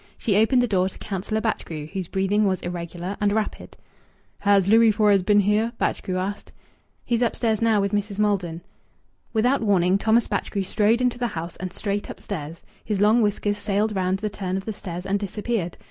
[0.17, 3.77] She opened the door to Councillor Batchgrew, whose breathing was irregular and rapid.
[4.39, 6.51] "Has Louis Fores been here?" Batchgrew asked.
[7.05, 8.17] "He's upstairs now with Mrs.
[8.17, 8.61] Maldon."
[9.31, 12.63] Without warning, Thomas Batchgrew strode into the house and straight upstairs.
[12.83, 15.77] His long whiskers sailed round the turn of the stairs and disappeared.